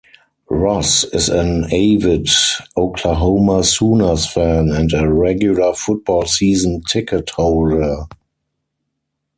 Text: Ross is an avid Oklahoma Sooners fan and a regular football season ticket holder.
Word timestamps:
Ross 0.49 1.03
is 1.03 1.29
an 1.29 1.65
avid 1.65 2.27
Oklahoma 2.75 3.63
Sooners 3.63 4.25
fan 4.25 4.71
and 4.71 4.91
a 4.95 5.07
regular 5.13 5.75
football 5.75 6.25
season 6.25 6.81
ticket 6.89 7.29
holder. 7.29 8.05